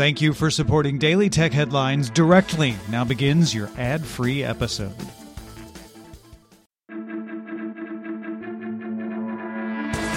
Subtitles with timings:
[0.00, 2.74] Thank you for supporting Daily Tech Headlines directly.
[2.88, 4.94] Now begins your ad free episode.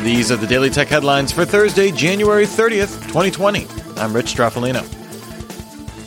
[0.05, 3.67] These are the Daily Tech Headlines for Thursday, January 30th, 2020.
[3.97, 4.89] I'm Rich Stroffolino.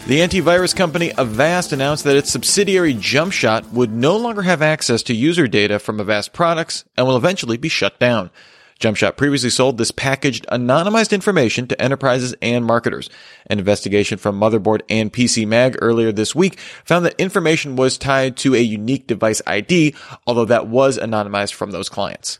[0.06, 5.14] The antivirus company Avast announced that its subsidiary JumpShot would no longer have access to
[5.14, 8.30] user data from Avast products and will eventually be shut down.
[8.80, 13.08] JumpShot previously sold this packaged, anonymized information to enterprises and marketers.
[13.46, 18.36] An investigation from Motherboard and PC Mag earlier this week found that information was tied
[18.38, 19.94] to a unique device ID,
[20.26, 22.38] although that was anonymized from those clients.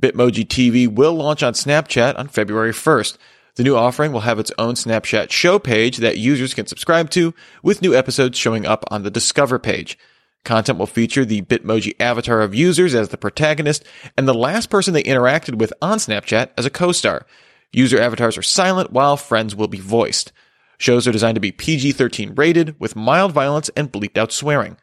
[0.00, 3.18] Bitmoji TV will launch on Snapchat on February 1st.
[3.56, 7.34] The new offering will have its own Snapchat show page that users can subscribe to,
[7.62, 9.98] with new episodes showing up on the Discover page.
[10.44, 13.84] Content will feature the Bitmoji avatar of users as the protagonist
[14.16, 17.26] and the last person they interacted with on Snapchat as a co-star.
[17.72, 20.32] User avatars are silent while friends will be voiced.
[20.78, 24.78] Shows are designed to be PG-13 rated with mild violence and bleeped out swearing.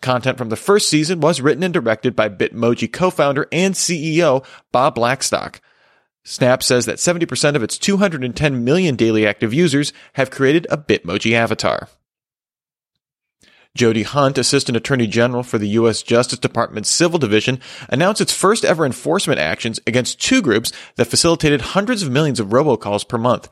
[0.00, 4.96] Content from the first season was written and directed by Bitmoji co-founder and CEO Bob
[4.96, 5.60] Blackstock.
[6.24, 11.32] Snap says that 70% of its 210 million daily active users have created a Bitmoji
[11.34, 11.88] avatar.
[13.74, 16.02] Jody Hunt, Assistant Attorney General for the U.S.
[16.02, 21.60] Justice Department's Civil Division, announced its first ever enforcement actions against two groups that facilitated
[21.60, 23.48] hundreds of millions of robocalls per month.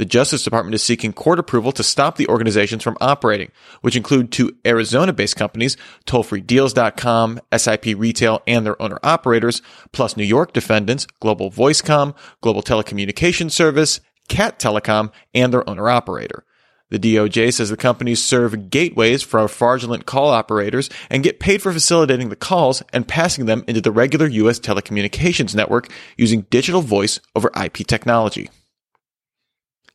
[0.00, 4.32] The Justice Department is seeking court approval to stop the organizations from operating, which include
[4.32, 9.60] two Arizona-based companies, tollfreedeals.com, SIP Retail, and their owner operators,
[9.92, 16.44] plus New York defendants, Global Voicecom, Global Telecommunications Service, KAT Telecom, and their owner operator.
[16.90, 21.72] The DOJ says the companies serve gateways for fraudulent call operators and get paid for
[21.72, 24.58] facilitating the calls and passing them into the regular U.S.
[24.58, 28.50] telecommunications network using digital voice over IP technology.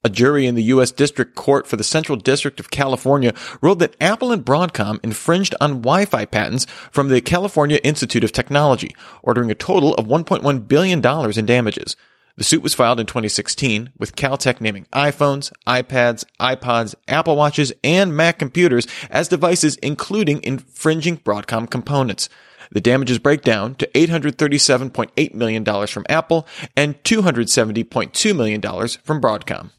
[0.06, 0.92] A jury in the U.S.
[0.92, 5.82] District Court for the Central District of California ruled that Apple and Broadcom infringed on
[5.82, 11.46] Wi-Fi patents from the California Institute of Technology, ordering a total of $1.1 billion in
[11.48, 11.96] damages.
[12.38, 18.16] The suit was filed in 2016 with Caltech naming iPhones, iPads, iPods, Apple Watches, and
[18.16, 22.28] Mac computers as devices including infringing Broadcom components.
[22.72, 29.70] The damages break down to $837.8 million from Apple and $270.2 million from Broadcom.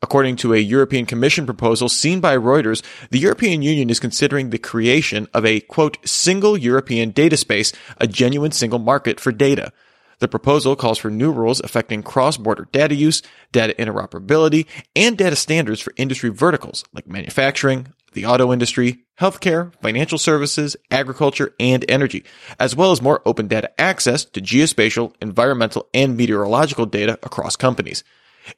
[0.00, 4.58] According to a European Commission proposal seen by Reuters, the European Union is considering the
[4.58, 9.72] creation of a, quote, single European data space, a genuine single market for data.
[10.22, 15.80] The proposal calls for new rules affecting cross-border data use, data interoperability, and data standards
[15.80, 22.22] for industry verticals like manufacturing, the auto industry, healthcare, financial services, agriculture, and energy,
[22.60, 28.04] as well as more open data access to geospatial, environmental, and meteorological data across companies.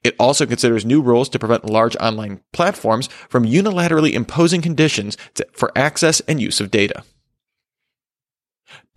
[0.03, 5.47] It also considers new rules to prevent large online platforms from unilaterally imposing conditions to,
[5.55, 7.05] for access and use of data.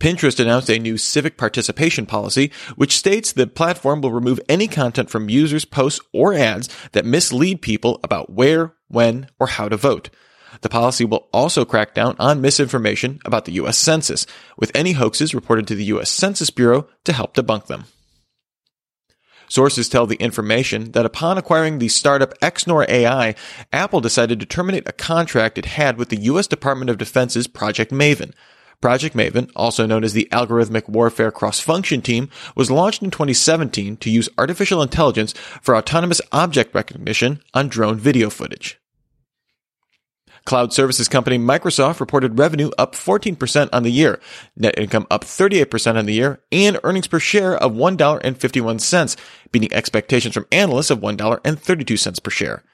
[0.00, 5.10] Pinterest announced a new civic participation policy, which states the platform will remove any content
[5.10, 10.10] from users' posts or ads that mislead people about where, when, or how to vote.
[10.60, 13.76] The policy will also crack down on misinformation about the U.S.
[13.76, 16.10] Census, with any hoaxes reported to the U.S.
[16.10, 17.84] Census Bureau to help debunk them.
[19.48, 23.34] Sources tell the information that upon acquiring the startup Xnor.ai,
[23.72, 26.46] Apple decided to terminate a contract it had with the U.S.
[26.46, 28.32] Department of Defense's Project Maven.
[28.80, 34.10] Project Maven, also known as the Algorithmic Warfare Cross-Function Team, was launched in 2017 to
[34.10, 38.78] use artificial intelligence for autonomous object recognition on drone video footage.
[40.44, 44.20] Cloud services company Microsoft reported revenue up 14% on the year,
[44.56, 49.16] net income up 38% on the year, and earnings per share of $1.51,
[49.50, 52.64] beating expectations from analysts of $1.32 per share.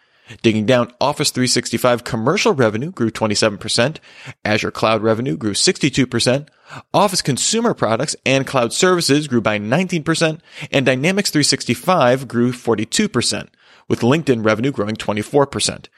[0.42, 3.98] Digging down, Office 365 commercial revenue grew 27%,
[4.44, 6.48] Azure cloud revenue grew 62%,
[6.94, 10.40] Office consumer products and cloud services grew by 19%,
[10.72, 13.48] and Dynamics 365 grew 42%,
[13.86, 15.88] with LinkedIn revenue growing 24%.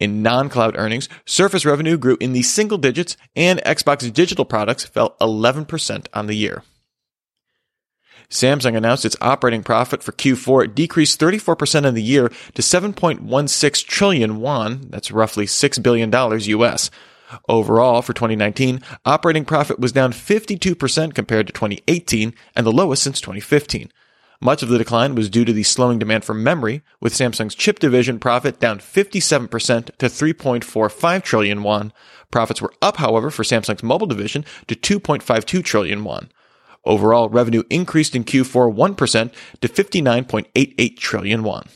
[0.00, 5.16] In non-cloud earnings, Surface revenue grew in the single digits and Xbox digital products fell
[5.20, 6.64] 11% on the year.
[8.30, 14.40] Samsung announced its operating profit for Q4 decreased 34% in the year to 7.16 trillion
[14.40, 16.90] won, that's roughly $6 billion US.
[17.48, 23.20] Overall, for 2019, operating profit was down 52% compared to 2018 and the lowest since
[23.20, 23.90] 2015.
[24.40, 27.78] Much of the decline was due to the slowing demand for memory, with Samsung's chip
[27.78, 29.48] division profit down 57%
[29.96, 31.92] to 3.45 trillion won.
[32.30, 36.30] Profits were up, however, for Samsung's mobile division to 2.52 trillion won.
[36.88, 41.68] Overall, revenue increased in Q4 1% to 59.88 trillion won.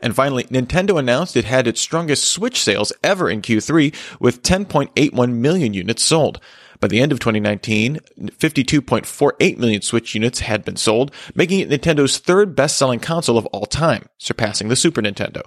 [0.00, 5.32] And finally, Nintendo announced it had its strongest Switch sales ever in Q3 with 10.81
[5.34, 6.40] million units sold.
[6.80, 12.18] By the end of 2019, 52.48 million Switch units had been sold, making it Nintendo's
[12.18, 15.42] third best-selling console of all time, surpassing the Super Nintendo.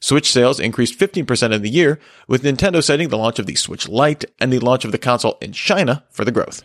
[0.00, 1.98] Switch sales increased 15% in the year,
[2.28, 5.38] with Nintendo citing the launch of the Switch Lite and the launch of the console
[5.42, 6.64] in China for the growth.